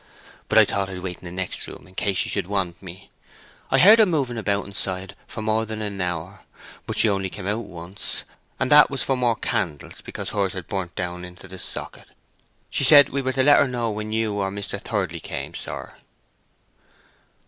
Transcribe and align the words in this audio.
But 0.49 0.57
I 0.57 0.65
thought 0.65 0.89
I'd 0.89 0.97
wait 1.01 1.19
in 1.19 1.25
the 1.25 1.31
next 1.31 1.67
room 1.67 1.85
in 1.87 1.93
case 1.93 2.17
she 2.17 2.27
should 2.27 2.47
want 2.47 2.81
me. 2.81 3.11
I 3.69 3.77
heard 3.77 3.99
her 3.99 4.05
moving 4.07 4.35
about 4.39 4.65
inside 4.65 5.15
for 5.27 5.43
more 5.43 5.63
than 5.63 5.79
an 5.79 6.01
hour, 6.01 6.41
but 6.87 6.97
she 6.97 7.07
only 7.07 7.29
came 7.29 7.45
out 7.45 7.65
once, 7.65 8.23
and 8.59 8.71
that 8.71 8.89
was 8.89 9.03
for 9.03 9.15
more 9.15 9.35
candles, 9.35 10.01
because 10.01 10.31
hers 10.31 10.53
had 10.53 10.65
burnt 10.65 10.95
down 10.95 11.23
into 11.23 11.47
the 11.47 11.59
socket. 11.59 12.07
She 12.71 12.83
said 12.83 13.09
we 13.09 13.21
were 13.21 13.33
to 13.33 13.43
let 13.43 13.59
her 13.59 13.67
know 13.67 13.91
when 13.91 14.11
you 14.11 14.33
or 14.39 14.49
Mr. 14.49 14.81
Thirdly 14.81 15.19
came, 15.19 15.53
sir." 15.53 15.95